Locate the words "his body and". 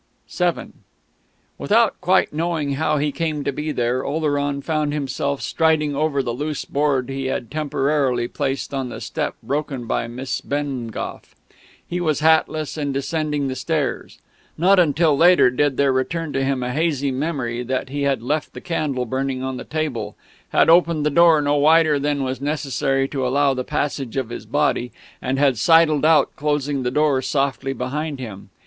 24.29-25.37